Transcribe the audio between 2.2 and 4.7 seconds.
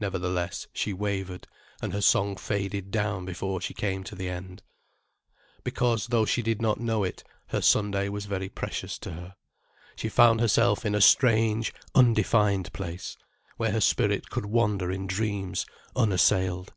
faded down before she came to the end.